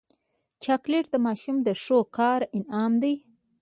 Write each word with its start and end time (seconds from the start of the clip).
چاکلېټ 0.63 1.05
د 1.11 1.15
ماشوم 1.25 1.55
د 1.63 1.69
ښو 1.81 1.97
کار 2.17 2.41
انعام 2.57 2.93
دی. 3.03 3.13